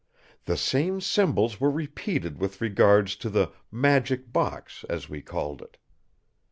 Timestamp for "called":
5.21-5.61